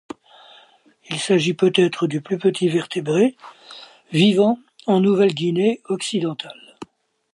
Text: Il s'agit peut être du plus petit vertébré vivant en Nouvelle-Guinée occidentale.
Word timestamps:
Il 1.11 1.19
s'agit 1.19 1.53
peut 1.53 1.71
être 1.75 2.07
du 2.07 2.21
plus 2.21 2.39
petit 2.39 2.67
vertébré 2.69 3.35
vivant 4.11 4.57
en 4.87 4.99
Nouvelle-Guinée 4.99 5.79
occidentale. 5.89 6.79